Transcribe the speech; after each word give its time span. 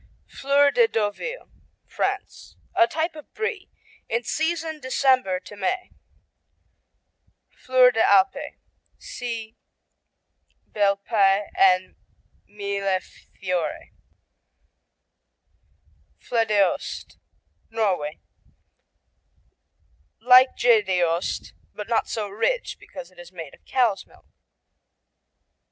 Fleur 0.25 0.71
de 0.71 0.87
Deauville 0.87 1.47
France 1.85 2.55
A 2.73 2.87
type 2.87 3.15
of 3.15 3.31
Brie, 3.35 3.69
in 4.09 4.23
season 4.23 4.79
December 4.79 5.39
to 5.41 5.55
May. 5.55 5.91
Fleur 7.51 7.91
des 7.91 8.01
Alpes 8.01 8.57
see 8.97 9.55
Bel 10.73 10.97
Paese 10.97 11.51
and 11.55 11.95
Millefiori. 12.49 13.91
Floedeost 16.19 17.19
Norway 17.69 18.19
Like 20.19 20.57
Gjedeost, 20.57 21.53
but 21.75 21.87
not 21.87 22.09
so 22.09 22.27
rich 22.27 22.77
because 22.79 23.11
it's 23.11 23.31
made 23.31 23.53
of 23.53 23.63
cow's 23.65 24.07
milk. 24.07 24.25